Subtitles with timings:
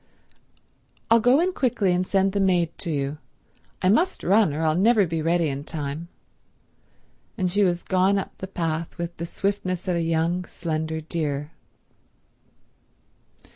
[1.11, 3.19] "I'll go on quickly and send the maid to you.
[3.83, 6.07] I must run, or I'll never be ready in time—"
[7.37, 11.51] And she was gone up the path with the swiftness of a young, slender deer.